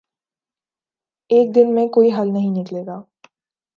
[1.29, 3.01] ایک دن میں کوئی حل نہیں نکلے گا۔